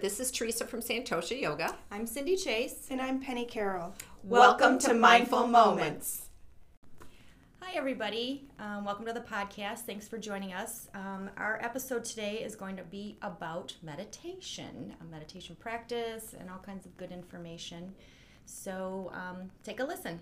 [0.00, 1.76] This is Teresa from Santosha Yoga.
[1.90, 2.86] I'm Cindy Chase.
[2.88, 3.94] And I'm Penny Carroll.
[4.24, 6.28] Welcome, to Mindful Moments.
[7.60, 8.48] Hi, everybody.
[8.58, 9.80] Um, welcome to the podcast.
[9.80, 10.88] Thanks for joining us.
[10.94, 16.60] Um, our episode today is going to be about meditation, a meditation practice, and all
[16.60, 17.94] kinds of good information.
[18.46, 20.18] So um, take a listen.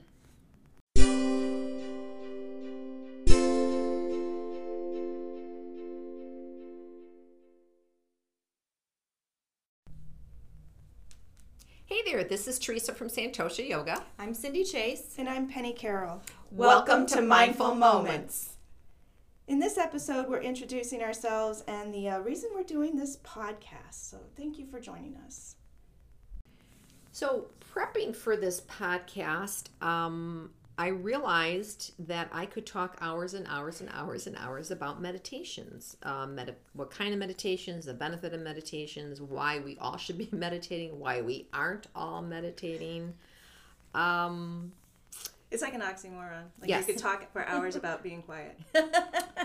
[11.88, 14.04] Hey there, this is Teresa from Santosha Yoga.
[14.18, 15.14] I'm Cindy Chase.
[15.16, 16.20] And I'm Penny Carroll.
[16.50, 18.56] Welcome to Mindful Moments.
[19.46, 23.92] In this episode, we're introducing ourselves and the uh, reason we're doing this podcast.
[23.92, 25.56] So thank you for joining us.
[27.10, 30.50] So, prepping for this podcast, um,
[30.80, 35.96] I realized that I could talk hours and hours and hours and hours about meditations.
[36.04, 40.28] Um, medi- what kind of meditations, the benefit of meditations, why we all should be
[40.32, 43.14] meditating, why we aren't all meditating.
[43.92, 44.70] Um,
[45.50, 46.44] It's like an oxymoron.
[46.60, 46.86] Like Yes.
[46.86, 48.56] you could talk for hours about being quiet.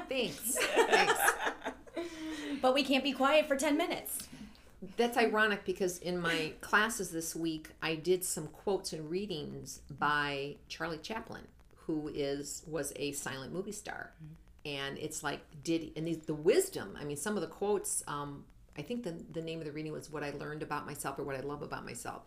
[0.07, 0.55] thanks.
[0.57, 1.19] thanks.
[2.61, 4.29] But we can't be quiet for 10 minutes.
[4.97, 10.55] That's ironic because in my classes this week, I did some quotes and readings by
[10.67, 11.47] Charlie Chaplin,
[11.87, 14.11] who is was a silent movie star,
[14.65, 16.97] and it's like did and these, the wisdom.
[16.99, 18.03] I mean, some of the quotes.
[18.07, 18.45] Um,
[18.77, 21.23] I think the the name of the reading was "What I Learned About Myself" or
[21.23, 22.23] "What I Love About Myself,"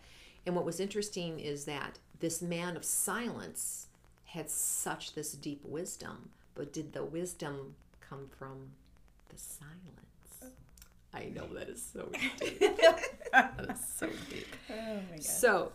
[0.47, 3.89] and what was interesting is that this man of silence
[4.27, 8.71] had such this deep wisdom, but did the wisdom come from
[9.29, 10.06] the silence?
[11.17, 12.61] I know that is so deep.
[13.33, 14.47] that is so deep.
[14.71, 15.25] Oh my god.
[15.25, 15.73] So,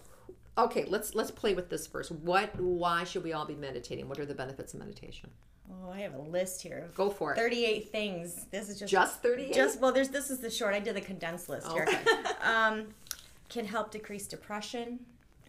[0.57, 2.11] okay, let's let's play with this first.
[2.11, 2.59] What?
[2.59, 4.07] Why should we all be meditating?
[4.07, 5.31] What are the benefits of meditation?
[5.71, 6.89] Oh, I have a list here.
[6.95, 7.37] Go for it.
[7.37, 8.45] 38 things.
[8.51, 9.53] This is just Just thirty-eight.
[9.53, 10.73] Just well, there's this is the short.
[10.73, 11.87] I did the condensed list here.
[11.87, 12.03] Okay.
[12.43, 12.87] um,
[13.49, 14.99] can help decrease depression,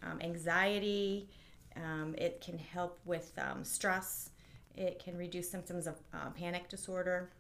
[0.03, 1.29] um, anxiety.
[1.77, 4.31] Um, it can help with um, stress.
[4.77, 7.31] It can reduce symptoms of uh, panic disorder.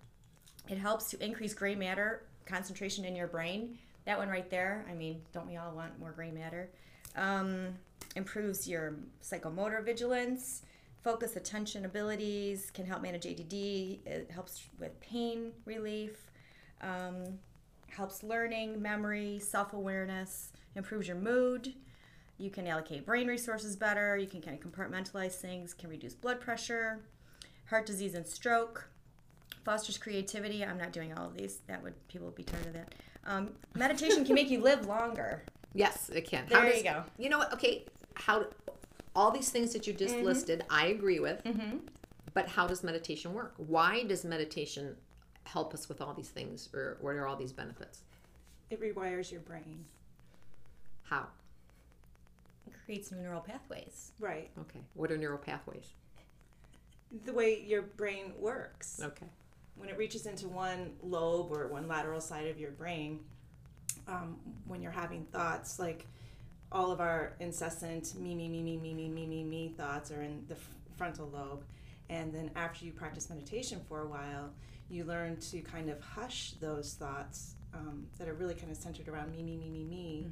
[0.69, 3.79] It helps to increase gray matter concentration in your brain.
[4.05, 4.85] That one right there.
[4.91, 6.71] I mean, don't we all want more gray matter?
[7.15, 7.75] Um,
[8.17, 10.63] improves your psychomotor vigilance,
[11.03, 13.53] focus attention abilities, can help manage ADD.
[13.53, 16.31] It helps with pain relief
[16.83, 17.39] um,
[17.89, 21.75] helps learning, memory, self awareness, improves your mood.
[22.39, 24.17] You can allocate brain resources better.
[24.17, 27.01] You can kind of compartmentalize things, can reduce blood pressure,
[27.67, 28.89] heart disease and stroke,
[29.65, 30.65] fosters creativity.
[30.65, 31.59] I'm not doing all of these.
[31.67, 32.95] That would people would be tired of that.
[33.27, 35.43] Um, meditation can make you live longer.
[35.75, 36.45] yes, it can.
[36.49, 37.05] There does, you go.
[37.19, 37.53] You know what?
[37.55, 37.85] Okay,
[38.15, 38.47] how?
[39.15, 40.25] All these things that you just Mm-hmm.
[40.25, 41.43] listed, I agree with.
[42.35, 43.53] But how does meditation work?
[43.59, 44.97] Why does meditation
[45.45, 48.01] help us with all these things, or what are all these benefits?
[48.71, 49.85] It rewires your brain.
[51.03, 51.27] How?
[52.67, 54.13] It creates new neural pathways.
[54.19, 54.51] Right.
[54.61, 54.81] Okay.
[54.95, 55.93] What are neural pathways?
[57.27, 58.99] The way your brain works.
[59.03, 59.27] Okay.
[59.77, 63.21] When it reaches into one lobe or one lateral side of your brain,
[64.07, 66.07] um, when you're having thoughts, like
[66.71, 70.23] all of our incessant me, me, me, me, me, me, me, me, me thoughts are
[70.23, 70.57] in the
[70.97, 71.65] frontal lobe.
[72.09, 74.51] And then after you practice meditation for a while,
[74.89, 79.09] you learn to kind of hush those thoughts um, that are really kind of centered
[79.09, 80.27] around me, me, me, me, me.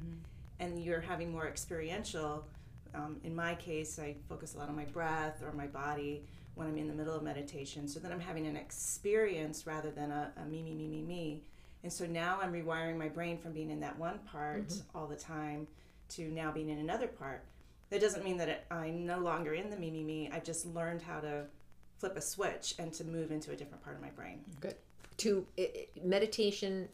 [0.59, 2.45] And you're having more experiential.
[2.93, 6.25] Um, in my case, I focus a lot on my breath or my body
[6.55, 7.87] when I'm in the middle of meditation.
[7.87, 11.43] So then I'm having an experience rather than a, a me, me, me, me, me.
[11.83, 14.97] And so now I'm rewiring my brain from being in that one part mm-hmm.
[14.97, 15.67] all the time
[16.09, 17.43] to now being in another part.
[17.89, 20.29] That doesn't mean that it, I'm no longer in the me, me, me.
[20.31, 21.45] I've just learned how to
[21.99, 24.41] flip a switch and to move into a different part of my brain.
[24.59, 24.75] Good.
[25.17, 26.87] To i i- meditation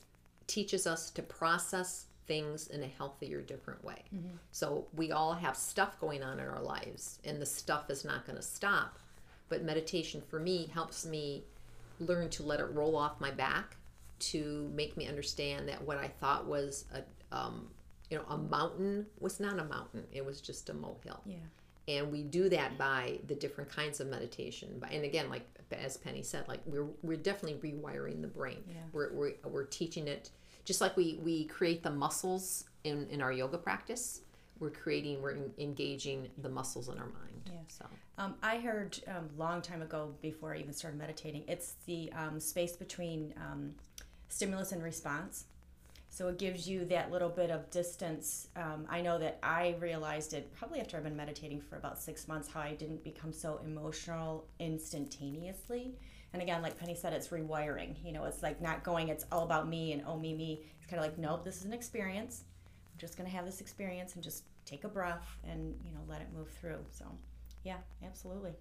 [0.47, 4.03] teaches us to process things in a healthier, different way.
[4.13, 4.35] Mm-hmm.
[4.51, 8.25] So we all have stuff going on in our lives, and the stuff is not
[8.25, 8.99] going to stop.
[9.49, 11.43] But meditation for me helps me
[11.99, 13.77] learn to let it roll off my back,
[14.19, 17.03] to make me understand that what I thought was a
[17.35, 17.67] um,
[18.09, 21.35] you know a mountain was not a mountain; it was just a molehill Yeah.
[21.89, 26.23] and we do that by the different kinds of meditation and again like as penny
[26.23, 28.75] said like we're we're definitely rewiring the brain Yeah.
[28.93, 30.29] we're, we're, we're teaching it
[30.63, 34.21] just like we we create the muscles in in our yoga practice
[34.59, 37.59] we're creating we're en- engaging the muscles in our mind Yeah.
[37.67, 37.85] so
[38.17, 42.11] Um, I heard a um, long time ago, before I even started meditating, it's the
[42.13, 43.75] um, space between um,
[44.29, 45.45] stimulus and response.
[46.09, 48.47] So it gives you that little bit of distance.
[48.55, 52.27] Um, I know that I realized it probably after I've been meditating for about six
[52.27, 55.95] months how I didn't become so emotional instantaneously
[56.33, 57.95] And again, like Penny said, it's rewiring.
[58.03, 60.61] You know, it's like not going, it's all about me and oh, me, me.
[60.81, 62.43] It's kind of like, nope, this is an experience.
[62.97, 66.21] Just going to have this experience and just take a breath and, you know, let
[66.21, 66.79] it move through.
[66.91, 67.05] So,
[67.63, 68.53] yeah, absolutely.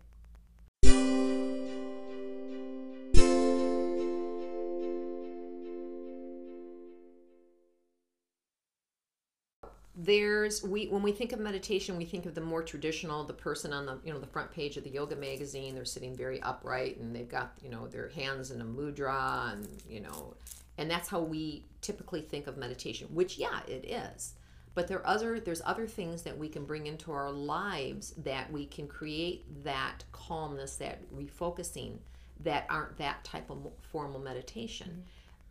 [9.98, 13.72] there's we when we think of meditation we think of the more traditional the person
[13.72, 16.98] on the you know the front page of the yoga magazine they're sitting very upright
[16.98, 20.34] and they've got you know their hands in a mudra and you know
[20.78, 24.34] and that's how we typically think of meditation which yeah it is
[24.74, 28.50] but there are other there's other things that we can bring into our lives that
[28.52, 31.98] we can create that calmness that refocusing
[32.40, 35.04] that aren't that type of formal meditation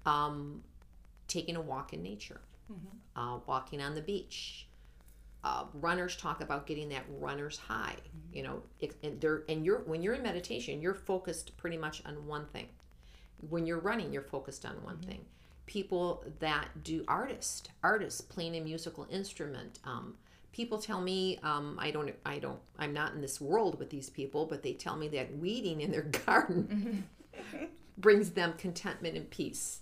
[0.06, 0.10] mm-hmm.
[0.10, 0.64] um,
[1.28, 2.42] taking a walk in nature
[2.72, 3.20] mm-hmm.
[3.20, 4.68] uh, walking on the beach.
[5.44, 7.96] Uh, runners talk about getting that runner's high.
[7.96, 8.38] Mm-hmm.
[8.38, 12.26] You know, it, and, and you're when you're in meditation, you're focused pretty much on
[12.26, 12.68] one thing.
[13.50, 15.10] When you're running, you're focused on one mm-hmm.
[15.10, 15.26] thing.
[15.66, 19.80] People that do artist, artists playing a musical instrument.
[19.84, 20.16] Um,
[20.52, 24.10] people tell me um, I don't, I don't, I'm not in this world with these
[24.10, 27.66] people, but they tell me that weeding in their garden mm-hmm.
[27.98, 29.80] brings them contentment and peace.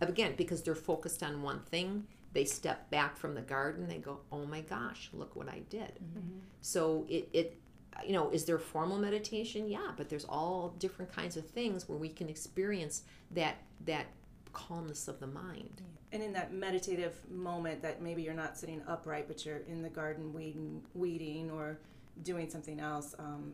[0.00, 4.18] Again, because they're focused on one thing they step back from the garden they go
[4.30, 6.38] oh my gosh look what i did mm-hmm.
[6.60, 7.56] so it, it
[8.04, 11.98] you know is there formal meditation yeah but there's all different kinds of things where
[11.98, 14.06] we can experience that that
[14.52, 15.82] calmness of the mind
[16.12, 19.88] and in that meditative moment that maybe you're not sitting upright but you're in the
[19.88, 21.78] garden weeding weeding or
[22.22, 23.52] doing something else um,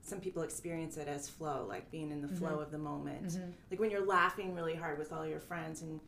[0.00, 2.36] some people experience it as flow like being in the mm-hmm.
[2.36, 3.50] flow of the moment mm-hmm.
[3.70, 6.00] like when you're laughing really hard with all your friends and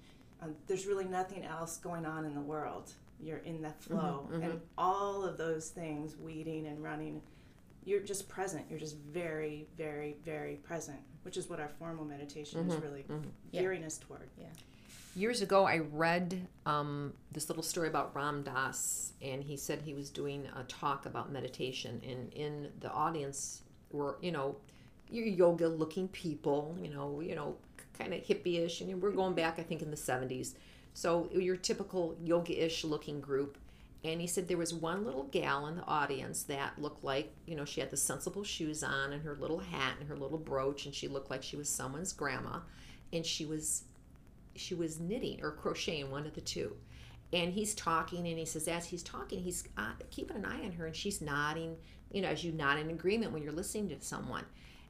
[0.42, 2.92] um, there's really nothing else going on in the world.
[3.20, 4.42] You're in that mm-hmm, flow, mm-hmm.
[4.42, 7.22] and all of those things, weeding and running,
[7.86, 8.66] you're just present.
[8.68, 13.04] You're just very, very, very present, which is what our formal meditation mm-hmm, is really
[13.08, 13.28] mm-hmm.
[13.52, 13.86] gearing yeah.
[13.86, 14.28] us toward.
[14.38, 14.46] Yeah.
[15.14, 19.94] Years ago, I read um, this little story about Ram Dass, and he said he
[19.94, 23.62] was doing a talk about meditation, and in the audience
[23.92, 24.56] were, you know,
[25.08, 27.56] yoga-looking people, you know, you know,
[27.96, 30.54] kind of hippie-ish, and we're going back, I think, in the 70s.
[30.92, 33.56] So your typical yoga-ish looking group.
[34.04, 37.56] And he said there was one little gal in the audience that looked like, you
[37.56, 40.86] know, she had the sensible shoes on and her little hat and her little brooch,
[40.86, 42.60] and she looked like she was someone's grandma.
[43.12, 43.84] And she was
[44.54, 46.76] she was knitting or crocheting, one of the two.
[47.32, 50.72] And he's talking, and he says, as he's talking, he's uh, keeping an eye on
[50.72, 51.76] her, and she's nodding,
[52.12, 54.44] you know, as you nod in agreement when you're listening to someone.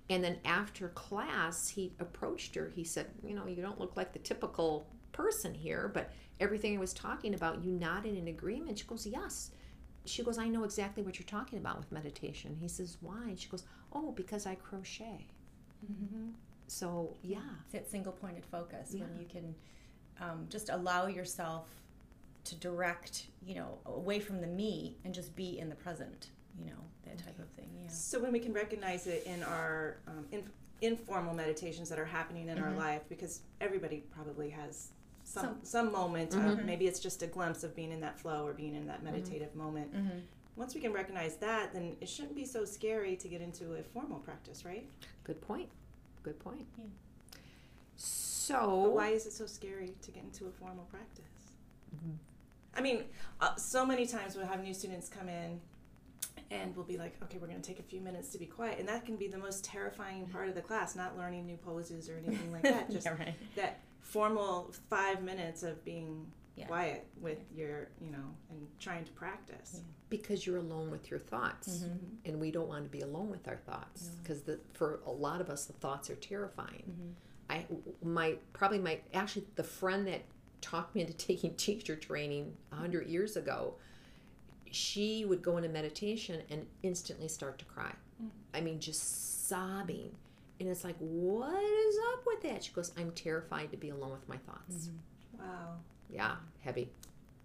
[0.09, 2.71] And then after class, he approached her.
[2.75, 6.81] He said, You know, you don't look like the typical person here, but everything I
[6.81, 8.79] was talking about, you nodded in agreement.
[8.79, 9.51] She goes, Yes.
[10.05, 12.57] She goes, I know exactly what you're talking about with meditation.
[12.61, 13.25] He says, Why?
[13.25, 15.27] And she goes, Oh, because I crochet.
[15.85, 16.31] Mm-hmm.
[16.69, 17.39] So, yeah.
[17.65, 19.05] It's that single pointed focus yeah.
[19.05, 19.55] when you can
[20.21, 21.69] um, just allow yourself
[22.45, 26.29] to direct, you know, away from the me and just be in the present
[26.59, 29.99] you know that type of thing yeah so when we can recognize it in our
[30.09, 30.43] um, in,
[30.83, 32.65] informal meditations that are happening in mm-hmm.
[32.65, 34.91] our life because everybody probably has
[35.27, 36.49] some some, some moment mm-hmm.
[36.49, 39.03] of maybe it's just a glimpse of being in that flow or being in that
[39.03, 39.13] mm-hmm.
[39.13, 39.59] meditative mm-hmm.
[39.59, 39.91] moment
[40.55, 43.83] once we can recognize that then it shouldn't be so scary to get into a
[43.83, 44.87] formal practice right
[45.25, 45.69] good point
[46.23, 46.85] good point yeah.
[47.97, 51.53] so but why is it so scary to get into a formal practice
[51.95, 52.15] mm-hmm.
[52.77, 53.05] I mean,
[53.41, 55.61] uh, so many times we'll have new students come in
[56.51, 58.79] and we'll be like, okay, we're going to take a few minutes to be quiet.
[58.79, 62.09] And that can be the most terrifying part of the class, not learning new poses
[62.09, 62.91] or anything like that.
[62.91, 63.35] Just yeah, right.
[63.57, 66.67] that formal five minutes of being yeah.
[66.67, 69.73] quiet with your, you know, and trying to practice.
[69.75, 69.81] Yeah.
[70.09, 71.79] Because you're alone with your thoughts.
[71.79, 71.97] Mm-hmm.
[72.25, 75.51] And we don't want to be alone with our thoughts because for a lot of
[75.51, 76.85] us, the thoughts are terrifying.
[76.91, 77.11] Mm-hmm.
[77.49, 77.67] I,
[78.03, 80.23] my, probably my, actually, the friend that
[80.61, 83.75] talked me into taking teacher training 100 years ago
[84.71, 87.93] she would go into meditation and instantly start to cry.
[88.23, 88.29] Mm.
[88.55, 90.11] I mean, just sobbing.
[90.59, 92.65] And it's like, what is up with that?
[92.65, 94.89] She goes, I'm terrified to be alone with my thoughts.
[94.89, 95.43] Mm-hmm.
[95.43, 95.77] Wow.
[96.09, 96.91] Yeah, heavy.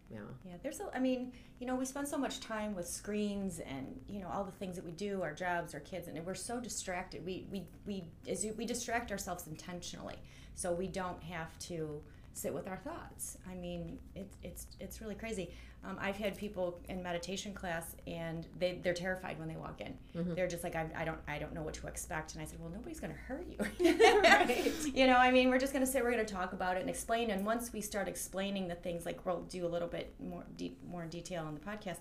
[0.09, 0.19] Yeah.
[0.45, 3.99] Yeah, there's a, I mean, you know, we spend so much time with screens and,
[4.07, 6.59] you know, all the things that we do, our jobs, our kids, and we're so
[6.59, 7.25] distracted.
[7.25, 10.17] We, we, we, as we distract ourselves intentionally.
[10.55, 12.01] So we don't have to
[12.33, 13.37] sit with our thoughts.
[13.49, 15.51] I mean, it's it's it's really crazy.
[15.83, 19.97] Um, I've had people in meditation class, and they they're terrified when they walk in.
[20.15, 20.35] Mm-hmm.
[20.35, 22.33] They're just like, I, I don't I don't know what to expect.
[22.33, 23.57] And I said, well, nobody's going to hurt you.
[24.23, 24.71] right.
[24.93, 26.03] You know, I mean, we're just going to sit.
[26.03, 27.31] We're going to talk about it and explain.
[27.31, 30.77] And once we start explaining the things, like we'll do a little bit more deep
[30.87, 31.97] more in detail on the podcast.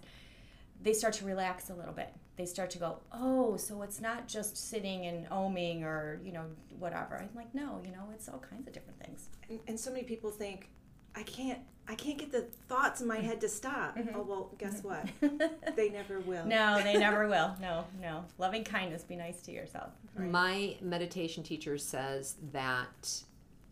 [0.82, 2.12] they start to relax a little bit.
[2.36, 6.44] They start to go, oh, so it's not just sitting and oming or you know
[6.78, 7.16] whatever.
[7.16, 9.28] I'm like, no, you know, it's all kinds of different things.
[9.48, 10.68] And, and so many people think,
[11.14, 13.98] I can't, I can't get the thoughts in my head to stop.
[14.14, 15.08] Oh well, guess what?
[15.76, 16.44] they never will.
[16.46, 17.56] No, they never will.
[17.60, 18.24] No, no.
[18.38, 19.02] Loving kindness.
[19.02, 19.90] Be nice to yourself.
[20.16, 23.22] My meditation teacher says that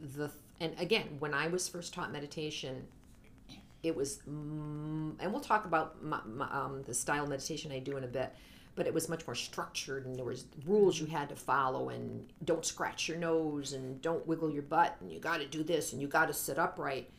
[0.00, 0.30] the
[0.60, 2.86] and again, when I was first taught meditation,
[3.82, 7.78] it was mm, and we'll talk about my, my, um, the style of meditation I
[7.78, 8.34] do in a bit,
[8.74, 12.28] but it was much more structured and there was rules you had to follow and
[12.44, 15.92] don't scratch your nose and don't wiggle your butt and you got to do this
[15.92, 17.10] and you got to sit upright.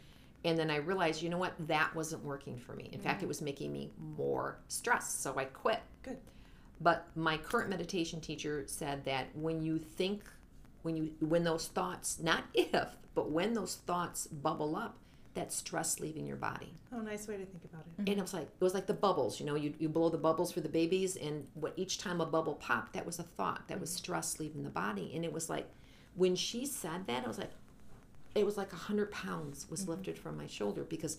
[0.45, 2.89] And then I realized, you know what, that wasn't working for me.
[2.93, 3.29] In fact, it mm.
[3.29, 5.81] was making me more stressed, so I quit.
[6.01, 6.17] Good.
[6.81, 10.23] But my current meditation teacher said that when you think,
[10.83, 14.97] when you when those thoughts, not if, but when those thoughts bubble up,
[15.33, 16.73] that stress leaving your body.
[16.93, 18.09] Oh, nice way to think about it.
[18.09, 20.17] And it was like it was like the bubbles, you know, you, you blow the
[20.17, 23.67] bubbles for the babies, and what each time a bubble popped, that was a thought,
[23.67, 23.97] that was mm.
[23.97, 25.67] stress leaving the body, and it was like
[26.15, 27.51] when she said that, I was like,
[28.39, 29.91] it was like a hundred pounds was mm-hmm.
[29.91, 31.17] lifted from my shoulder because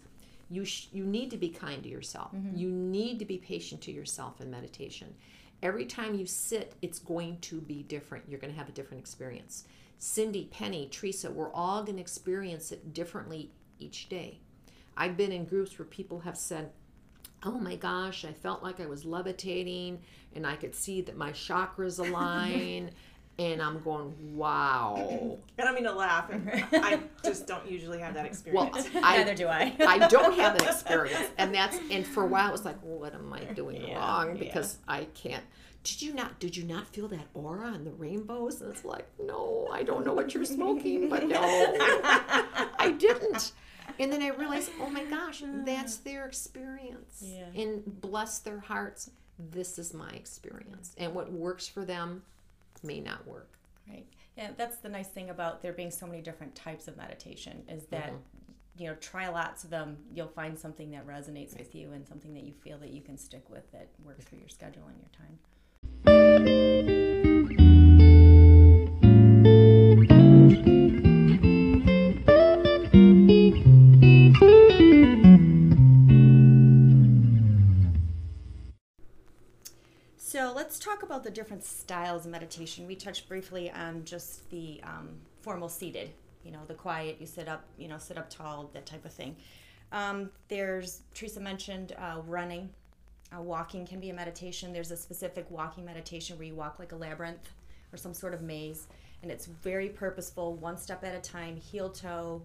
[0.48, 2.32] you sh- you need to be kind to yourself.
[2.34, 2.56] Mm-hmm.
[2.56, 5.14] You need to be patient to yourself in meditation.
[5.62, 8.24] Every time you sit, it's going to be different.
[8.28, 9.64] You're going to have a different experience.
[9.98, 14.38] Cindy, Penny, Teresa, we're all going to experience it differently each day.
[14.96, 16.70] I've been in groups where people have said,
[17.42, 20.00] Oh my gosh, I felt like I was levitating
[20.34, 22.90] and I could see that my chakras align.
[23.40, 25.38] And I'm going, wow.
[25.56, 26.30] And I mean to laugh.
[26.72, 28.70] I just don't usually have that experience.
[28.70, 29.06] Well, experience.
[29.06, 29.74] I, Neither do I.
[29.80, 33.14] I don't have that experience, and that's and for a while it was like, what
[33.14, 34.36] am I doing Yeah, wrong?
[34.36, 34.44] yeah.
[34.44, 35.42] Because I can't.
[35.84, 36.38] Did you not?
[36.38, 38.60] Did you not feel that aura and the rainbows?
[38.60, 43.52] And it's like, no, I don't know what you're smoking, but no, I didn't.
[43.98, 46.04] And then I realized, oh my gosh, that's mm.
[46.04, 47.22] their experience.
[47.24, 47.46] Yeah.
[47.56, 52.22] And bless their hearts, this is my experience, and what works for them
[52.82, 53.58] may not work.
[53.88, 54.06] Right.
[54.36, 57.86] Yeah, that's the nice thing about there being so many different types of meditation is
[57.86, 58.52] that mm-hmm.
[58.82, 59.98] you know try lots of them.
[60.14, 63.18] You'll find something that resonates with you and something that you feel that you can
[63.18, 65.10] stick with that works for your schedule and your
[66.86, 66.99] time.
[81.20, 82.86] About the different styles of meditation.
[82.86, 85.10] We touched briefly on just the um,
[85.42, 86.12] formal seated,
[86.42, 89.12] you know, the quiet, you sit up, you know, sit up tall, that type of
[89.12, 89.36] thing.
[89.92, 92.70] Um, there's, Teresa mentioned uh, running.
[93.36, 94.72] Uh, walking can be a meditation.
[94.72, 97.50] There's a specific walking meditation where you walk like a labyrinth
[97.92, 98.88] or some sort of maze,
[99.22, 102.40] and it's very purposeful, one step at a time, heel toe,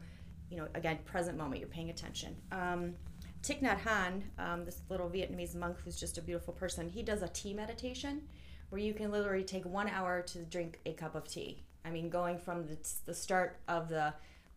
[0.50, 2.36] you know, again, present moment, you're paying attention.
[2.51, 2.96] Um,
[3.41, 7.22] Thich Nhat Hanh, um, this little Vietnamese monk who's just a beautiful person, he does
[7.22, 8.24] a tea meditation
[8.69, 11.63] where you can literally take one hour to drink a cup of tea.
[11.84, 14.13] I mean, going from the, the start of the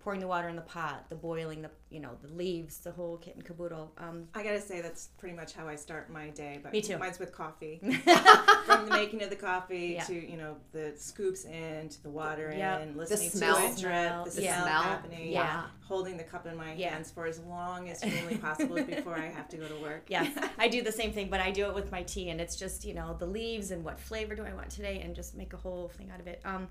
[0.08, 3.18] pouring the water in the pot, the boiling, the you know, the leaves, the whole
[3.18, 3.92] kit and caboodle.
[3.98, 6.60] Um, I gotta say that's pretty much how I start my day.
[6.62, 6.96] But Me too.
[6.96, 7.78] Mine's with coffee.
[8.64, 10.04] From the making of the coffee Yeah.
[10.04, 12.80] to you know the scoops in to the water Yep.
[12.84, 13.56] in, listening smell.
[13.56, 14.24] to it drip, Smell.
[14.24, 14.62] the Yeah.
[14.62, 14.82] smell Smell.
[14.82, 15.64] happening, Yeah.
[15.84, 16.88] holding the cup in my Yeah.
[16.94, 20.04] hands for as long as humanly possible before I have to go to work.
[20.08, 22.56] yeah, I do the same thing, but I do it with my tea, and it's
[22.56, 25.52] just you know the leaves and what flavor do I want today, and just make
[25.52, 26.40] a whole thing out of it.
[26.46, 26.68] Um,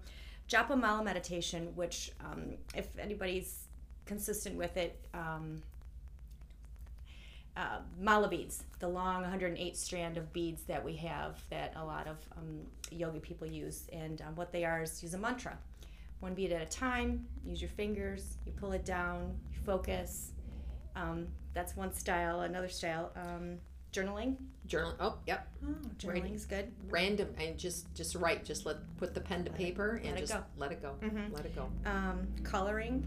[0.50, 3.68] Japa Mala meditation, which um, if anybody's
[4.06, 5.62] consistent with it, um,
[7.58, 12.08] uh, mala beads, the long 108 strand of beads that we have that a lot
[12.08, 12.62] of um,
[12.92, 15.58] yogi people use, and um, what they are is use a mantra,
[16.20, 17.25] one bead at a time.
[17.44, 20.32] Use your fingers, you pull it down, you focus.
[20.96, 22.42] Um, that's one style.
[22.42, 23.58] Another style, um,
[24.01, 24.36] journaling.
[24.68, 24.94] Journal.
[25.00, 25.48] Oh, yep.
[25.66, 26.72] Oh, Journaling is good.
[26.89, 28.44] Random and just just write.
[28.44, 30.44] Just let put the pen to paper and let it just go.
[30.58, 30.96] let it go.
[31.01, 31.32] Mhm.
[31.34, 31.70] Let it go.
[31.86, 33.06] Um, coloring,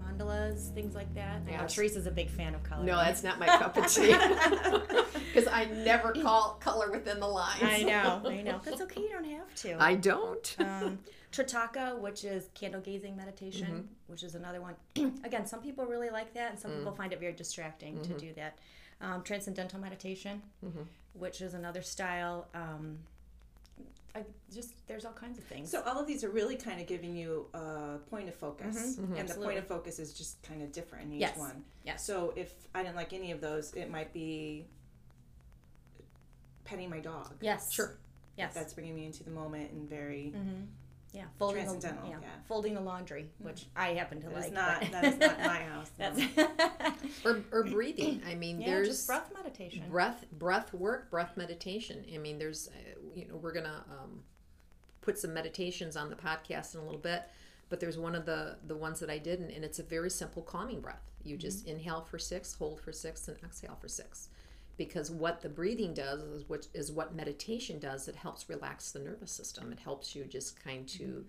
[0.00, 1.42] mandalas, things like that.
[1.48, 2.86] I know Teresa's a big fan of coloring.
[2.86, 4.14] No, that's not my cup of tea.
[5.32, 7.62] Because I never call color within the lines.
[7.62, 8.60] I know, I know.
[8.64, 9.00] That's okay.
[9.00, 9.82] You don't have to.
[9.82, 10.56] I don't.
[10.58, 10.98] um,
[11.32, 13.86] Trataka, which is candle gazing meditation, Mm-hmm.
[14.08, 14.74] which is another one.
[15.24, 16.78] Again, some people really like that, and some Mm.
[16.80, 18.12] people find it very distracting Mm-hmm.
[18.12, 18.58] to do that.
[19.02, 20.40] Um, transcendental meditation,
[21.12, 22.46] which is another style.
[22.54, 22.98] Um,
[24.14, 24.22] I
[24.54, 25.70] just there's all kinds of things.
[25.72, 28.96] So all of these are really kind of giving you a point of focus, and
[28.96, 29.16] the Mm-hmm.
[29.16, 29.46] Absolutely.
[29.46, 31.36] point of focus is just kind of different in each Yes.
[31.36, 31.64] one.
[31.84, 32.06] Yes.
[32.06, 34.66] So if I didn't like any of those, it might be
[36.64, 37.34] petting my dog.
[37.40, 37.96] yes, Sure.
[38.38, 40.66] yes, That's bringing me into the moment and very Mhm.
[41.12, 42.28] Yeah, folding the, yeah, yeah.
[42.48, 44.46] folding the laundry, which I happen to That like.
[44.46, 45.90] is not but- that is not my house.
[45.98, 46.12] no.
[46.14, 48.22] That's or, or breathing.
[48.26, 49.84] I mean, yeah, there's just breath meditation.
[49.90, 54.20] breath breath work breath meditation i mean there's uh, you know we're gonna um,
[55.02, 57.22] put some meditations on the podcast in a little bit
[57.68, 60.08] but there's one of the the ones that i did and, and it's a very
[60.10, 64.28] simple calming breath you just inhale for six hold for six and exhale for six
[64.76, 68.08] because what the breathing does is what is what meditation does.
[68.08, 69.72] It helps relax the nervous system.
[69.72, 71.24] It helps you just kind to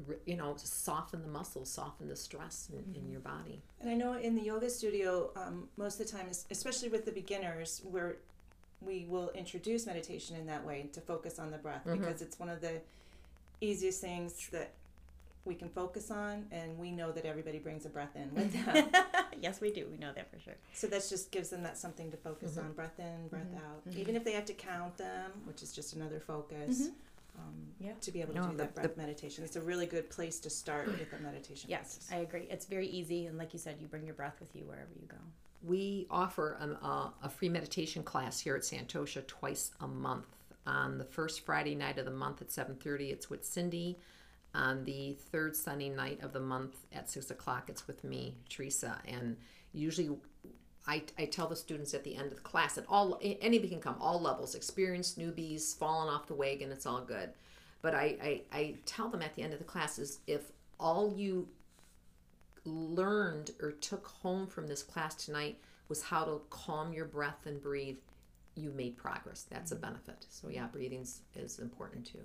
[0.00, 0.12] mm-hmm.
[0.26, 3.12] you know soften the muscles soften the stress in, in mm-hmm.
[3.12, 3.62] your body.
[3.80, 7.12] And I know in the yoga studio, um, most of the time, especially with the
[7.12, 8.16] beginners, where
[8.80, 12.00] we will introduce meditation in that way to focus on the breath mm-hmm.
[12.00, 12.80] because it's one of the
[13.60, 14.72] easiest things that
[15.44, 18.88] we can focus on, and we know that everybody brings a breath in with them.
[19.40, 19.86] yes, we do.
[19.90, 20.54] We know that for sure.
[20.74, 23.82] so that just gives them that something to focus on: breath in, breath out.
[23.96, 26.88] Even if they have to count them, which is just another focus.
[27.38, 27.92] Um, Yeah.
[28.00, 30.40] to be able to No, do the- that breath meditation, it's a really good place
[30.40, 31.70] to start with a meditation.
[31.70, 32.08] Yes, practice.
[32.12, 32.48] I agree.
[32.50, 35.06] It's very easy, and like you said, you bring your breath with you wherever you
[35.06, 35.16] go.
[35.62, 40.26] We offer an, uh, a free meditation class here at Santosha twice a month.
[40.66, 43.96] On the first Friday night of the month at seven thirty, it's with Cindy.
[44.54, 49.00] On the third Sunday night of the month at six o'clock, it's with me, Teresa.
[49.06, 49.36] And
[49.72, 50.10] usually,
[50.86, 53.80] I, I tell the students at the end of the class that all anybody can
[53.80, 57.30] come, all levels, experienced newbies, falling off the wagon, it's all good.
[57.82, 61.14] But I, I, I tell them at the end of the class is if all
[61.16, 61.48] you
[62.64, 67.60] learned or took home from this class tonight was how to calm your breath and
[67.60, 67.98] breathe,
[68.54, 69.46] you made progress.
[69.48, 69.84] That's a mm-hmm.
[69.84, 70.26] benefit.
[70.28, 72.20] So yeah, breathing is important too.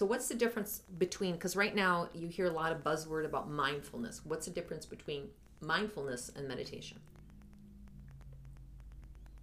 [0.00, 3.50] So what's the difference between because right now you hear a lot of buzzword about
[3.50, 4.22] mindfulness.
[4.24, 5.28] What's the difference between
[5.60, 6.98] mindfulness and meditation?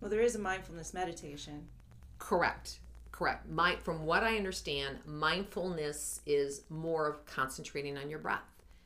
[0.02, 1.68] Well, there is a mindfulness meditation.
[2.18, 2.80] Correct.
[3.12, 3.48] Correct.
[3.48, 8.42] My, from what I understand, mindfulness is more of concentrating on your breath,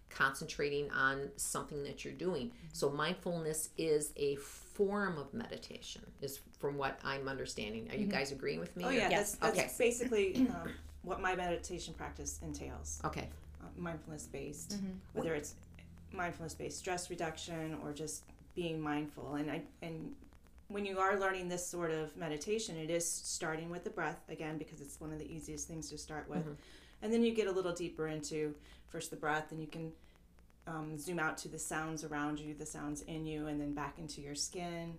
[0.09, 2.51] concentrating on something that you're doing.
[2.73, 7.87] So mindfulness is a form of meditation, is from what I'm understanding.
[7.91, 8.83] Are you guys agreeing with me?
[8.83, 9.35] Oh or- yeah, Yes.
[9.35, 9.85] that's, that's Okay.
[9.89, 10.71] basically um,
[11.03, 12.99] what my meditation practice entails.
[13.05, 13.29] Okay.
[13.61, 14.79] Uh, mindfulness based,
[15.13, 15.55] whether it's
[16.11, 18.23] mindfulness based stress reduction or just
[18.55, 19.35] being mindful.
[19.35, 20.13] And I and
[20.67, 24.57] when you are learning this sort of meditation, it is starting with the breath again
[24.57, 26.45] because it's one of the easiest things to start with,
[27.01, 28.55] and then you get a little deeper into
[28.89, 29.91] first the breath, and you can
[30.67, 33.99] um, zoom out to the sounds around you, the sounds in you, and then back
[33.99, 34.97] into your skin.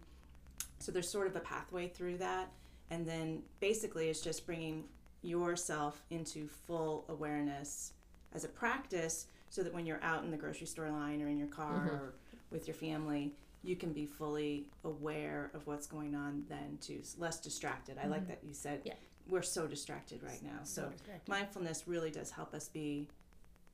[0.78, 2.50] So there's sort of a pathway through that,
[2.90, 4.84] and then basically it's just bringing
[5.22, 7.92] yourself into full awareness
[8.34, 11.38] as a practice, so that when you're out in the grocery store line or in
[11.38, 11.94] your car mm-hmm.
[11.94, 12.14] or
[12.50, 16.44] with your family, you can be fully aware of what's going on.
[16.48, 17.98] Then too, less distracted.
[18.02, 18.30] I like mm-hmm.
[18.30, 18.80] that you said.
[18.84, 18.94] Yeah.
[19.28, 20.60] We're so distracted right now.
[20.64, 20.90] So
[21.28, 23.08] mindfulness really does help us be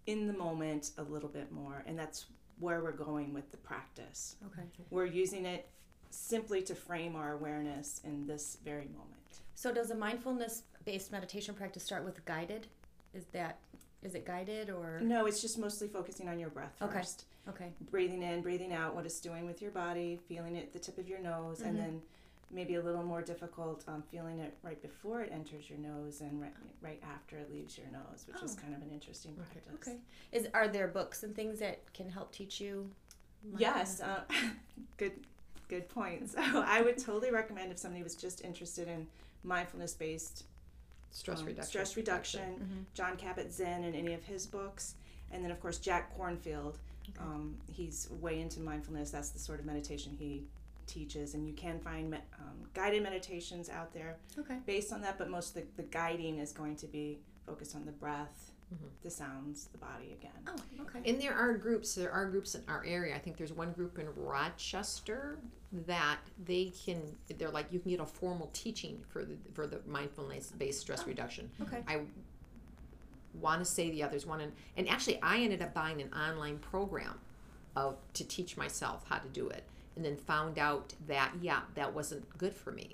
[0.07, 2.27] in the moment a little bit more, and that's
[2.59, 4.37] where we're going with the practice.
[4.47, 4.67] Okay.
[4.91, 5.69] We're using it
[6.11, 9.41] simply to frame our awareness in this very moment.
[9.55, 12.67] So does a mindfulness based meditation practice start with guided?
[13.13, 13.59] Is that
[14.03, 16.99] is it guided or No, it's just mostly focusing on your breath Okay.
[17.01, 17.25] first.
[17.49, 17.73] okay?
[17.91, 20.97] Breathing in, breathing out, what it's doing with your body, feeling it at the tip
[20.99, 22.01] of your nose, and then
[22.51, 26.41] maybe a little more difficult, um, feeling it right before it enters your nose and
[26.41, 28.63] right, right after it leaves your nose, which is Oh.
[28.63, 29.89] kind of an interesting practice.
[29.89, 29.99] Okay.
[30.33, 32.91] Is are there books and things that can help teach you?
[33.59, 34.23] Yes, uh,
[34.97, 35.13] good,
[35.69, 36.31] good point.
[36.31, 39.07] So I would totally recommend if somebody was just interested in
[39.45, 40.45] mindfulness-based
[41.11, 41.69] Stress um, reduction.
[41.69, 44.95] stress reduction, Jon Kabat-Zinn and any of his books,
[45.33, 46.77] and then of course Jack Kornfield.
[47.19, 49.11] Um, he's way into mindfulness.
[49.11, 50.45] That's the sort of meditation he
[50.87, 54.59] teaches, and you can find me- um, guided meditations out there Okay.
[54.67, 55.17] based on that.
[55.19, 58.53] But most of the, the guiding is going to be focused on the breath,
[59.03, 60.31] the sounds, the body again.
[60.47, 61.11] Oh, okay.
[61.11, 61.95] And there are groups.
[61.95, 63.15] There are groups in our area.
[63.17, 65.39] I think there's one group in Rochester
[65.73, 67.03] that they can.
[67.37, 71.07] They're like you can get a formal teaching for the for the mindfulness based stress
[71.07, 71.51] reduction.
[71.63, 71.83] Okay.
[71.87, 72.01] I
[73.35, 76.59] want to say the others one and and actually I ended up buying an online
[76.59, 77.21] program
[77.77, 79.65] of to teach myself how to do it,
[79.97, 82.91] and then found out that yeah that wasn't good for me.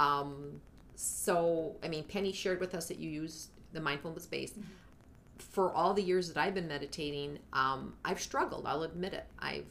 [0.00, 0.60] Um,
[0.94, 4.56] so I mean Penny shared with us that you use the mindfulness based
[5.38, 8.66] for all the years that I've been meditating, um, I've struggled.
[8.66, 9.26] I'll admit it.
[9.38, 9.66] I've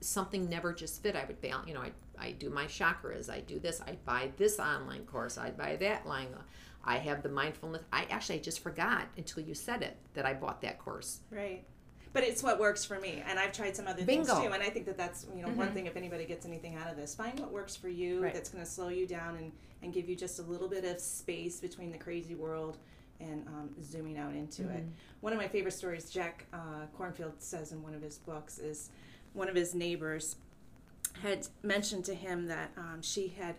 [0.00, 1.16] something never just fit.
[1.16, 1.68] I would balance.
[1.68, 3.30] You know, I I do my chakras.
[3.30, 3.80] I do this.
[3.80, 5.38] I buy this online course.
[5.38, 6.28] I buy that line.
[6.84, 7.82] I have the mindfulness.
[7.92, 11.20] I actually I just forgot until you said it that I bought that course.
[11.30, 11.64] Right.
[12.12, 14.24] But it's what works for me, and I've tried some other Bingo.
[14.34, 14.52] things too.
[14.52, 15.86] And I think that that's you know one thing.
[15.86, 18.22] If anybody gets anything out of this, find what works for you.
[18.22, 18.32] Right.
[18.32, 19.50] That's going to slow you down and
[19.82, 22.78] and give you just a little bit of space between the crazy world
[23.20, 24.84] and um, zooming out into it.
[25.20, 28.90] One of my favorite stories, Jack uh, Kornfield says in one of his books, is
[29.34, 30.36] one of his neighbors
[31.22, 33.56] had mentioned to him that um, she had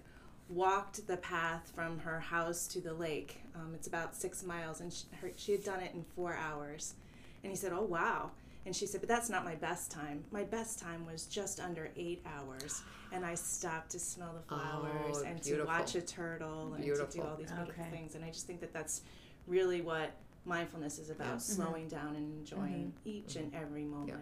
[0.49, 3.41] walked the path from her house to the lake.
[3.55, 6.95] Um, it's about six miles, and she, her, she had done it in four hours.
[7.43, 8.31] And he said, "Oh wow."
[8.65, 10.23] And she said, "But that's not my best time.
[10.31, 15.17] My best time was just under eight hours, and I stopped to smell the flowers
[15.19, 17.89] Oh, and to watch a turtle and to do all these beautiful Okay.
[17.91, 19.01] things." And I just think that that's
[19.47, 20.11] really what
[20.45, 21.37] mindfulness is about: Yeah.
[21.37, 21.95] slowing mm-hmm.
[21.95, 23.09] down and enjoying mm-hmm.
[23.09, 23.63] each and mm-hmm.
[23.63, 24.19] every moment.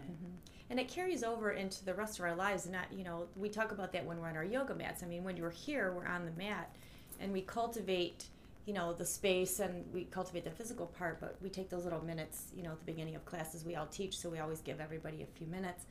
[0.70, 2.64] And it carries over into the rest of our lives.
[2.64, 5.02] And not, you know, we talk about that when we're on our yoga mats.
[5.02, 6.74] I mean, when you're here, we're on the mat,
[7.20, 8.26] and we cultivate,
[8.66, 11.20] you know, the space and we cultivate the physical part.
[11.20, 13.64] But we take those little minutes, you know, at the beginning of classes.
[13.64, 15.84] We all teach, so we always give everybody a few minutes.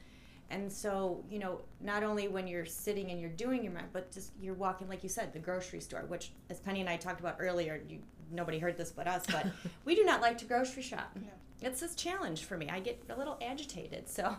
[0.49, 4.11] And so, you know, not only when you're sitting and you're doing your mat, but
[4.11, 7.19] just you're walking, like you said, the grocery store, which, as Penny and I talked
[7.19, 7.99] about earlier, you
[8.33, 9.47] nobody heard this but us, but
[9.85, 11.17] we do not like to grocery shop.
[11.61, 12.69] It's this challenge for me.
[12.69, 14.35] I get a little agitated, so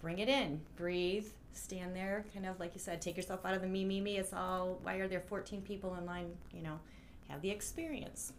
[0.00, 3.62] bring it in, breathe, stand there, kind of like you said, take yourself out of
[3.62, 4.18] the me, me, me.
[4.18, 6.30] It's all why are there 14 people in line?
[6.52, 6.80] You know,
[7.28, 8.32] have the experience.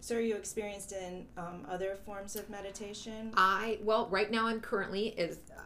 [0.00, 3.32] So, are you experienced in um, other forms of meditation?
[3.36, 5.60] I well, right now I'm currently is uh,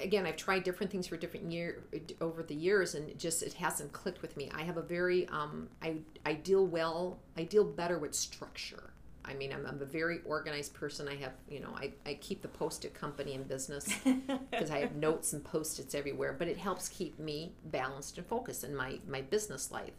[0.00, 1.82] again I've tried different things for different year
[2.20, 4.50] over the years, and it just it hasn't clicked with me.
[4.54, 7.18] I have a very um, I I deal well.
[7.36, 8.90] I deal better with structure.
[9.24, 11.06] I mean, I'm, I'm a very organized person.
[11.06, 13.86] I have, you know, I, I keep the post-it company in business
[14.50, 18.64] because I have notes and post-its everywhere, but it helps keep me balanced and focused
[18.64, 19.92] in my, my business life.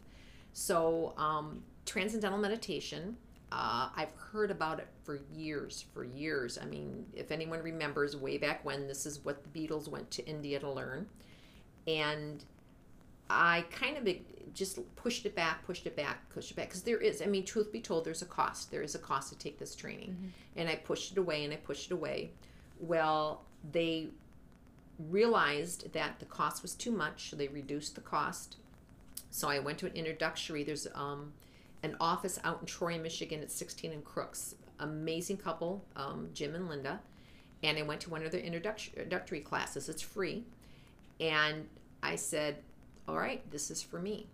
[0.52, 3.16] So, um, transcendental meditation,
[3.52, 6.58] uh, I've heard about it for years, for years.
[6.60, 10.26] I mean, if anyone remembers way back when, this is what the Beatles went to
[10.26, 11.06] India to learn.
[11.86, 12.42] And
[13.28, 14.08] I kind of
[14.54, 16.68] just pushed it back, pushed it back, pushed it back.
[16.68, 18.70] Because there is, I mean, truth be told, there's a cost.
[18.70, 20.32] There is a cost to take this training.
[20.56, 22.30] And I pushed it away and I pushed it away.
[22.80, 24.08] Well, they
[25.10, 28.56] realized that the cost was too much, so they reduced the cost.
[29.30, 30.64] So I went to an introductory.
[30.64, 31.34] There's um,
[31.82, 34.54] an office out in Troy, Michigan at 16 and Crooks.
[34.78, 37.00] Amazing couple, um, Jim and Linda.
[37.62, 39.88] And I went to one of their introductory classes.
[39.88, 40.44] It's free.
[41.20, 41.68] And
[42.02, 42.56] I said,
[43.06, 44.26] all right, this is for me.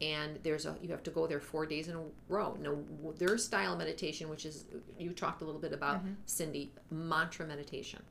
[0.00, 2.56] And there's a you have to go there four days in a row.
[2.60, 2.76] Now
[3.18, 4.64] their style of meditation, which is
[4.98, 8.02] you talked a little bit about Cindy, mantra meditation.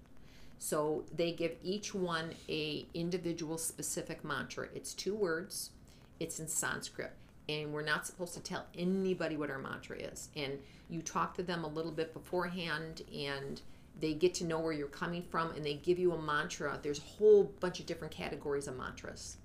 [0.57, 4.67] So they give each one a individual specific mantra.
[4.73, 5.71] It's two words.
[6.19, 7.11] It's in Sanskrit.
[7.51, 10.29] And we're not supposed to tell anybody what our mantra is.
[10.35, 10.59] And
[10.89, 13.61] you talk to them a little bit beforehand and
[13.99, 16.79] they get to know where you're coming from and they give you a mantra.
[16.81, 19.37] There's a whole bunch of different categories of mantras.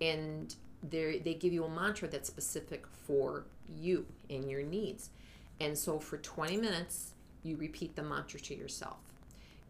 [0.00, 5.10] And they give you a mantra that's specific for you and your needs.
[5.60, 7.12] And so for 20 minutes,
[7.44, 8.98] you repeat the mantra to yourself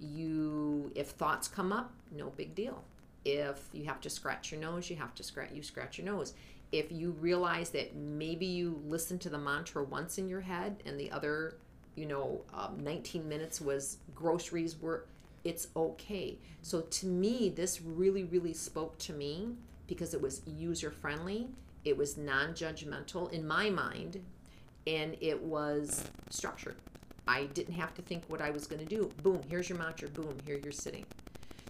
[0.03, 2.83] you if thoughts come up no big deal
[3.25, 6.35] if you have to scratch your nose you have to scratch you scratch your nose
[6.73, 10.99] if you realize that maybe you listened to the mantra once in your head and
[10.99, 11.55] the other
[11.95, 15.05] you know um, 19 minutes was groceries were
[15.45, 19.55] it's okay so to me this really really spoke to me
[19.87, 21.49] because it was user friendly
[21.85, 24.21] it was non-judgmental in my mind
[24.87, 26.77] and it was structured
[27.27, 29.11] I didn't have to think what I was going to do.
[29.23, 30.09] Boom, here's your mantra.
[30.09, 31.07] Boom, here you're sitting.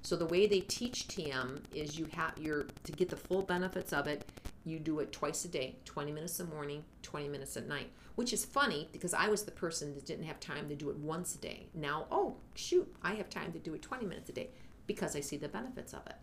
[0.02, 3.92] So the way they teach TM is you have your to get the full benefits
[3.92, 4.24] of it.
[4.64, 7.90] You do it twice a day, 20 minutes in the morning, 20 minutes at night.
[8.14, 10.96] Which is funny because I was the person that didn't have time to do it
[10.96, 11.66] once a day.
[11.74, 14.50] Now, oh shoot, I have time to do it 20 minutes a day
[14.86, 16.16] because I see the benefits of it.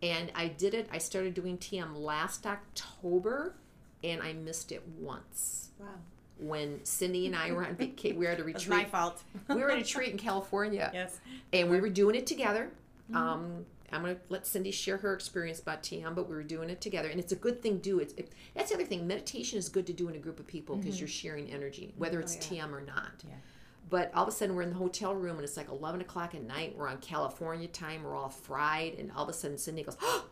[0.00, 0.88] And I did it.
[0.92, 3.54] I started doing TM last October,
[4.04, 5.86] and I missed it once Wow.
[6.38, 8.16] when Cindy and I were on vacation.
[8.16, 8.92] We were at a It's my retreat.
[8.92, 9.22] fault.
[9.48, 11.18] we were at a retreat in California, yes.
[11.52, 12.70] and we were doing it together.
[13.12, 16.80] Um, I'm gonna let Cindy share her experience about TM, but we were doing it
[16.80, 17.98] together, and it's a good thing to do.
[18.00, 19.06] It's it, that's the other thing.
[19.06, 21.02] Meditation is good to do in a group of people because mm-hmm.
[21.02, 23.24] you're sharing energy, whether oh, it's TM or not.
[23.26, 23.34] Yeah.
[23.90, 26.34] But all of a sudden, we're in the hotel room, and it's like 11 o'clock
[26.34, 26.76] at night.
[26.76, 28.02] We're on California time.
[28.02, 30.26] We're all fried, and all of a sudden, Cindy goes, oh,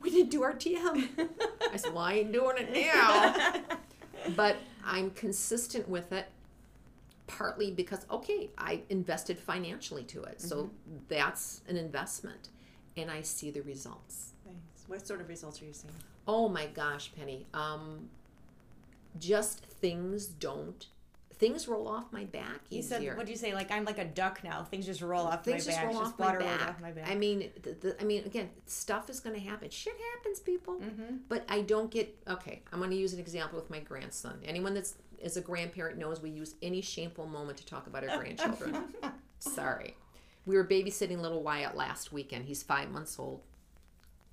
[0.00, 1.08] "We didn't do our TM."
[1.72, 3.54] I said, "Well, I ain't doing it now."
[4.36, 6.26] but I'm consistent with it
[7.36, 10.40] partly because okay, I invested financially to it.
[10.40, 10.70] So
[11.08, 12.50] that's an investment
[12.96, 14.32] and I see the results.
[14.46, 14.54] Nice.
[14.86, 15.94] What sort of results are you seeing?
[16.26, 17.46] Oh my gosh, Penny.
[17.54, 18.08] Um
[19.18, 20.86] just things don't
[21.40, 22.98] things roll off my back You easier.
[23.00, 23.54] said, what do you say?
[23.54, 24.62] Like I'm like a duck now.
[24.62, 25.86] Things just roll off things my just back.
[25.86, 27.08] roll just off water rolls off my back.
[27.08, 29.70] I mean, the, the, I mean, again, stuff is going to happen.
[29.70, 30.74] Shit happens, people.
[30.74, 31.16] Mm-hmm.
[31.30, 32.62] But I don't get okay.
[32.70, 34.38] I'm going to use an example with my grandson.
[34.44, 38.16] Anyone that's as a grandparent knows we use any shameful moment to talk about our
[38.16, 38.94] grandchildren.
[39.38, 39.96] Sorry.
[40.46, 42.46] We were babysitting little Wyatt last weekend.
[42.46, 43.42] He's five months old.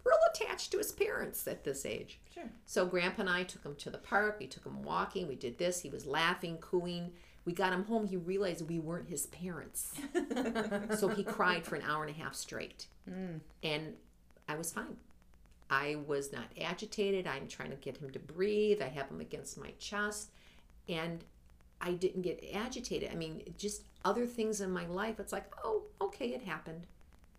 [0.03, 2.19] Real attached to his parents at this age.
[2.33, 2.49] Sure.
[2.65, 4.37] So Grandpa and I took him to the park.
[4.39, 5.27] We took him walking.
[5.27, 5.81] We did this.
[5.81, 7.11] He was laughing, cooing.
[7.43, 8.07] We got him home.
[8.07, 9.93] He realized we weren't his parents.
[10.97, 12.87] so he cried for an hour and a half straight.
[13.09, 13.41] Mm.
[13.63, 13.93] And
[14.47, 14.97] I was fine.
[15.69, 17.27] I was not agitated.
[17.27, 18.81] I'm trying to get him to breathe.
[18.81, 20.31] I have him against my chest.
[20.89, 21.23] And
[21.81, 23.09] I didn't get agitated.
[23.11, 26.87] I mean, just other things in my life, it's like, oh, okay, it happened.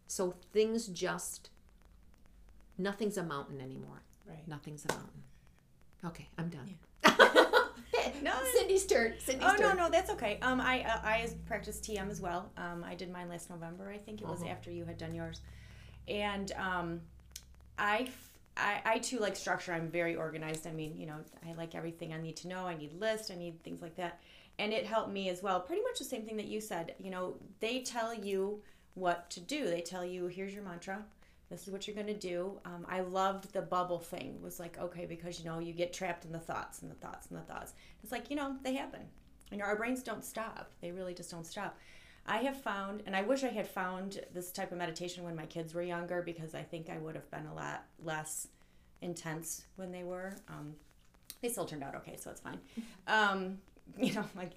[0.06, 1.50] So things just,
[2.76, 4.02] nothing's a mountain anymore.
[4.26, 4.46] Right.
[4.46, 5.22] Nothing's a mountain.
[6.04, 6.74] Okay, I'm done.
[8.22, 9.14] No, Cindy's turn.
[9.18, 9.76] Cindy's Oh no, turn.
[9.76, 10.38] no, that's okay.
[10.42, 12.50] Um, I uh, I practiced TM as well.
[12.56, 13.90] Um, I did mine last November.
[13.90, 14.50] I think it was Uh-huh.
[14.50, 15.40] after you had done yours,
[16.08, 17.00] and um,
[17.78, 18.08] I,
[18.59, 19.73] I I too like structure.
[19.73, 20.66] I'm very organized.
[20.66, 21.18] I mean, you know,
[21.49, 22.66] I like everything I need to know.
[22.66, 23.31] I need lists.
[23.31, 24.21] I need things like that,
[24.59, 25.61] and it helped me as well.
[25.61, 26.94] Pretty much the same thing that you said.
[26.99, 28.62] You know, they tell you
[28.94, 29.64] what to do.
[29.64, 31.05] They tell you here's your mantra.
[31.51, 32.61] This is what you're going to do.
[32.66, 34.35] Um, I loved the bubble thing.
[34.35, 36.94] It was like, okay, because, you know, you get trapped in the thoughts and the
[36.97, 37.73] thoughts and the thoughts.
[38.03, 39.01] It's like, you know, they happen.
[39.51, 40.71] You know, our brains don't stop.
[40.83, 41.79] They really just don't stop.
[42.28, 45.46] I have found, and I wish I had found this type of meditation when my
[45.46, 48.48] kids were younger because I think I would have been a lot less
[49.00, 50.36] intense when they were.
[50.48, 50.74] Um,
[51.40, 52.60] they still turned out okay, so it's fine.
[53.06, 53.58] Um,
[53.98, 54.52] you know, like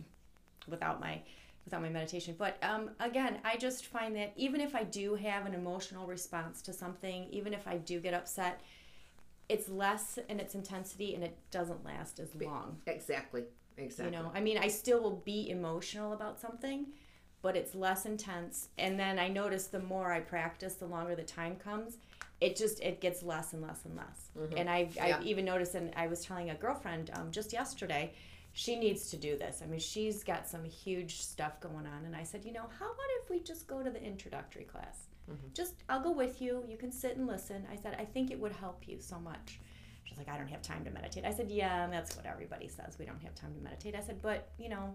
[0.67, 1.21] without my
[1.63, 2.35] without my meditation.
[2.37, 6.61] But um, again, I just find that even if I do have an emotional response
[6.63, 8.59] to something, even if I do get upset,
[9.47, 12.77] it's less in its intensity and it doesn't last as long.
[12.87, 13.43] Exactly.
[13.77, 14.05] Exactly.
[14.17, 16.87] You know, I mean, I still will be emotional about something,
[17.41, 18.69] but it's less intense.
[18.77, 21.97] And then I notice the more I practice, the longer the time comes,
[22.39, 24.29] it just it gets less and less and less.
[24.57, 25.17] And I've, Yeah.
[25.17, 28.13] I've even noticed, and I was telling a girlfriend um, just yesterday,
[28.53, 29.61] she needs to do this.
[29.63, 32.85] I mean, she's got some huge stuff going on, and I said, you know, how
[32.85, 35.07] about if we just go to the introductory class?
[35.53, 36.65] Just I'll go with you.
[36.67, 37.65] You can sit and listen.
[37.71, 39.61] I said, I think it would help you so much.
[40.03, 41.23] She's like, I don't have time to meditate.
[41.23, 42.97] I said, Yeah, and that's what everybody says.
[42.99, 43.95] We don't have time to meditate.
[43.95, 44.93] I said, But you know,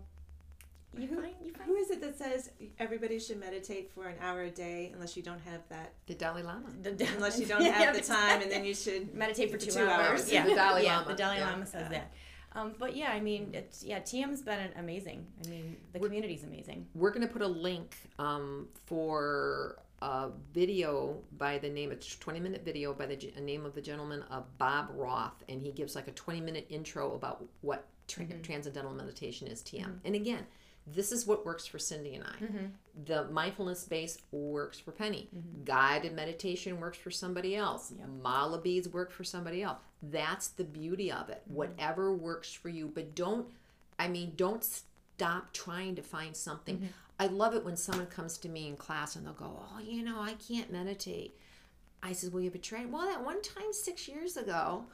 [0.98, 4.16] you Who- find you find Who is it that says everybody should meditate for an
[4.20, 5.92] hour a day unless you don't have that?
[6.06, 6.68] the Dalai Lama.
[6.82, 9.14] the, Unless you don't have the time, and then you should.
[9.24, 10.20] meditate for For two, two hours.
[10.22, 10.32] hours.
[10.32, 11.08] Yeah, The Dalai yeah, Lama.
[11.10, 11.50] The Dalai Yeah.
[11.50, 12.12] Lama says that.
[12.52, 14.00] Um, but yeah, I mean, it's yeah.
[14.00, 15.26] TM's been amazing.
[15.44, 16.86] I mean, the community's amazing.
[16.94, 22.18] We're going to put a link um, for a video by the name, it's a
[22.18, 25.70] 20 minute video by the ge- name of the gentleman, uh, Bob Roth, and he
[25.72, 29.98] gives like a 20 minute intro about what tra- transcendental meditation is, TM.
[30.04, 30.46] And again,
[30.86, 32.44] this is what works for Cindy and I.
[32.44, 32.66] Mm-hmm.
[33.06, 35.28] The mindfulness base works for Penny.
[35.36, 35.64] Mm-hmm.
[35.64, 37.92] Guided meditation works for somebody else.
[38.22, 39.78] Mala beads work for somebody else.
[40.02, 41.42] That's the beauty of it.
[41.44, 41.54] Mm-hmm.
[41.54, 43.46] Whatever works for you, but don't
[43.98, 46.88] I mean, don't stop trying to find something.
[47.18, 50.02] I love it when someone comes to me in class and they'll go, "Oh, you
[50.02, 51.38] know, I can't meditate."
[52.02, 54.84] I said, "Well, you've been trying." Well, that one time six years ago,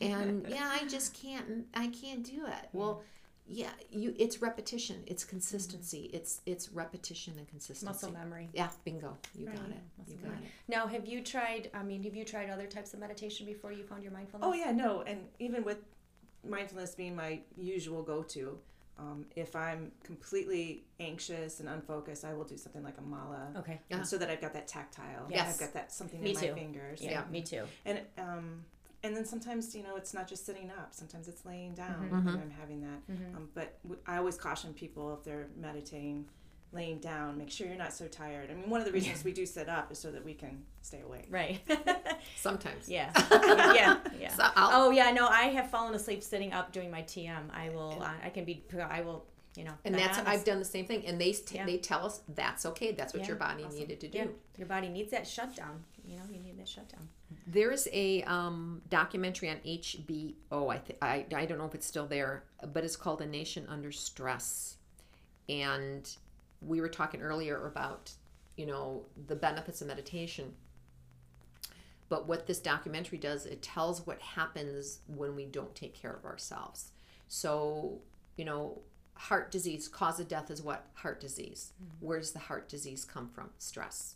[0.00, 1.66] and yeah, I just can't.
[1.74, 2.68] I can't do it.
[2.72, 3.02] Well,
[3.50, 4.14] yeah, you.
[4.18, 5.02] It's repetition.
[5.06, 6.10] It's consistency.
[6.12, 7.86] It's it's repetition and consistency.
[7.86, 8.48] Muscle memory.
[8.52, 9.16] Yeah, bingo.
[9.34, 9.60] You got it.
[10.06, 10.38] You got memory.
[10.44, 10.50] it.
[10.68, 11.70] Now, have you tried?
[11.72, 14.46] I mean, have you tried other types of meditation before you found your mindfulness?
[14.48, 15.78] Oh yeah, no, and even with
[16.46, 18.58] mindfulness being my usual go-to,
[18.98, 23.48] um, if I'm completely anxious and unfocused, I will do something like a mala.
[23.56, 23.80] Okay.
[23.90, 24.02] Yeah.
[24.02, 25.26] So that I've got that tactile.
[25.30, 25.54] Yes.
[25.54, 26.48] I've got that something Me in too.
[26.48, 27.00] my fingers.
[27.02, 27.22] Yeah, Yeah.
[27.30, 27.64] me too.
[27.84, 28.64] And um,
[29.02, 30.94] and then sometimes you know it's not just sitting up.
[30.94, 32.08] Sometimes it's laying down.
[32.10, 32.28] Mhm.
[32.34, 33.00] And I'm having that.
[33.36, 36.28] Um, but w- I always caution people if they're meditating,
[36.72, 38.50] laying down, make sure you're not so tired.
[38.50, 40.64] I mean, one of the reasons we do sit up is so that we can
[40.82, 41.26] stay awake.
[41.30, 41.60] Right.
[42.36, 42.88] Sometimes.
[42.88, 43.10] yeah.
[43.74, 43.98] yeah.
[44.18, 44.28] Yeah.
[44.34, 47.50] So I'll, Oh yeah, no, I have fallen asleep sitting up doing my TM.
[47.52, 47.98] I will.
[48.02, 48.64] Uh, I can be.
[48.90, 49.24] I will.
[49.56, 49.72] You know.
[49.84, 50.30] and that's honest.
[50.30, 51.04] I've done the same thing.
[51.06, 51.66] And they t- Yeah.
[51.66, 52.92] they tell us that's okay.
[52.92, 53.76] That's what Yeah, your body awesome.
[53.78, 54.18] needed to do.
[54.18, 55.82] Yeah, your body needs that shutdown.
[56.04, 57.08] You know, you need that shutdown.
[57.46, 60.70] There's a um, documentary on HBO.
[60.70, 63.66] I, th- I I don't know if it's still there, but it's called A Nation
[63.68, 64.76] Under Stress.
[65.48, 66.08] And
[66.60, 68.12] we were talking earlier about
[68.56, 70.54] you know the benefits of meditation.
[72.08, 76.24] But what this documentary does, it tells what happens when we don't take care of
[76.24, 76.92] ourselves.
[77.28, 78.00] So
[78.36, 78.80] you know,
[79.14, 81.72] heart disease cause of death is what heart disease.
[82.00, 83.50] Where does the heart disease come from?
[83.58, 84.14] Stress.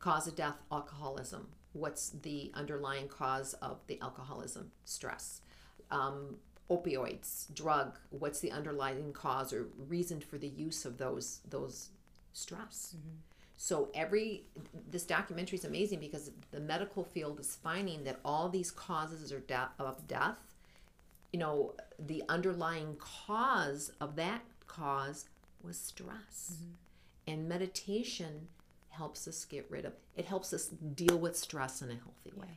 [0.00, 1.48] Cause of death, alcoholism.
[1.72, 4.72] What's the underlying cause of the alcoholism?
[4.84, 5.42] Stress.
[5.90, 6.36] Um,
[6.70, 7.98] opioids, drug.
[8.10, 11.90] What's the underlying cause or reason for the use of those those
[12.32, 12.96] stress?
[13.56, 14.44] So every
[14.90, 19.40] this documentary is amazing because the medical field is finding that all these causes are
[19.40, 20.38] de- of death
[21.32, 25.26] you know, the underlying cause of that cause
[25.62, 26.56] was stress.
[27.26, 28.48] And meditation
[29.00, 30.64] helps us get rid of it helps us
[31.02, 32.54] deal with stress in a healthy way.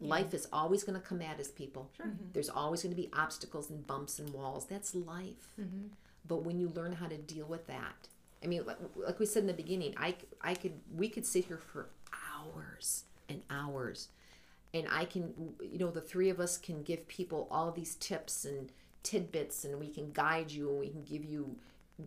[0.00, 1.90] Life is always going to come at us, people.
[1.98, 2.26] Mm-hmm.
[2.34, 4.66] There's always going to be obstacles and bumps and walls.
[4.66, 5.54] That's life.
[5.58, 5.86] Mm-hmm.
[6.28, 8.08] But when you learn how to deal with that,
[8.44, 11.46] I mean, like, like we said in the beginning, I, I could, we could sit
[11.46, 14.08] here for hours and hours,
[14.74, 18.44] and I can, you know, the three of us can give people all these tips
[18.44, 18.70] and
[19.02, 21.56] tidbits, and we can guide you, and we can give you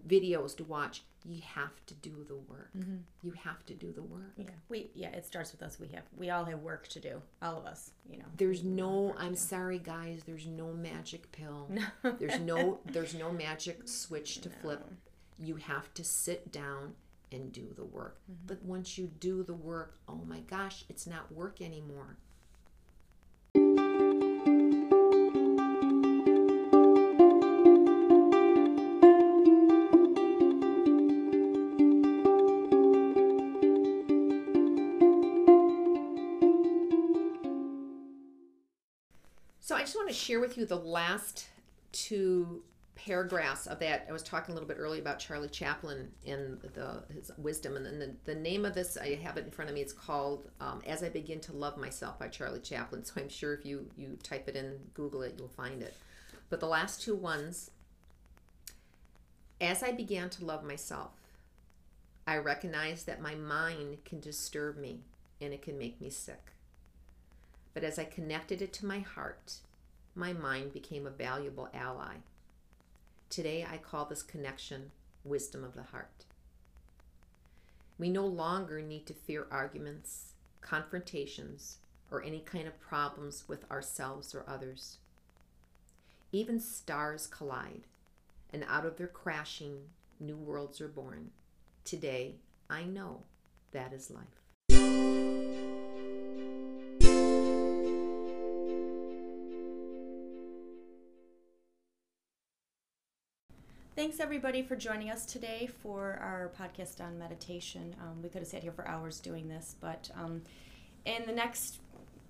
[0.07, 1.03] videos to watch.
[1.25, 2.69] You have to do the work.
[2.77, 2.97] Mm-hmm.
[3.23, 4.33] You have to do the work.
[4.37, 5.79] Yeah, we yeah, it starts with us.
[5.79, 7.21] We have we all have work to do.
[7.41, 8.25] All of us, you know.
[8.37, 10.21] There's no, I'm sorry, guys.
[10.25, 11.69] There's no magic pill.
[12.03, 12.11] No.
[12.19, 14.85] There's no, there's no magic switch to flip.
[15.37, 16.93] You have to sit down
[17.31, 18.19] and do the work.
[18.31, 18.47] Mm-hmm.
[18.47, 22.17] But once you do the work, oh my gosh, it's not work anymore.
[40.09, 41.47] To share with you the last
[41.91, 42.63] two
[42.95, 44.05] paragraphs of that.
[44.09, 47.85] I was talking a little bit earlier about Charlie Chaplin and the his wisdom, and
[47.85, 49.81] then the, the name of this I have it in front of me.
[49.81, 53.05] It's called um, "As I Begin to Love Myself" by Charlie Chaplin.
[53.05, 55.95] So I'm sure if you you type it in, Google it, you'll find it.
[56.49, 57.71] But the last two ones,
[59.61, 61.11] as I began to love myself,
[62.27, 65.01] I recognized that my mind can disturb me
[65.39, 66.51] and it can make me sick.
[67.73, 69.59] But as I connected it to my heart,
[70.19, 72.15] my mind became a valuable ally.
[73.29, 74.91] Today, I call this connection
[75.23, 76.25] wisdom of the heart.
[77.97, 81.77] We no longer need to fear arguments, confrontations,
[82.11, 84.97] or any kind of problems with ourselves or others.
[86.33, 87.87] Even stars collide,
[88.51, 89.83] and out of their crashing,
[90.19, 91.31] new worlds are born.
[91.85, 92.35] Today,
[92.69, 93.23] I know
[93.71, 94.39] that is life.
[103.99, 107.93] Thanks everybody for joining us today for our podcast on meditation.
[108.01, 110.41] Um, we could have sat here for hours doing this, but um,
[111.03, 111.79] in the next,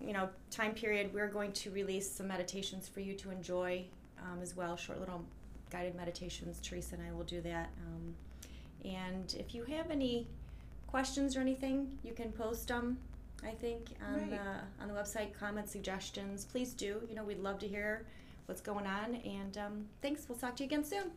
[0.01, 3.86] you know, time period, we're going to release some meditations for you to enjoy
[4.17, 4.75] um, as well.
[4.77, 5.23] Short little
[5.69, 6.60] guided meditations.
[6.60, 7.69] Teresa and I will do that.
[7.86, 8.15] Um,
[8.84, 10.25] and if you have any
[10.88, 12.97] questions or anything, you can post them.
[13.43, 14.32] I think on Right.
[14.32, 16.45] the on the website, comments, suggestions.
[16.45, 17.03] Please do.
[17.08, 18.08] You know, we'd love to hear
[18.47, 19.17] what's going on.
[19.17, 20.27] And um, thanks.
[20.27, 21.12] We'll talk to you again soon.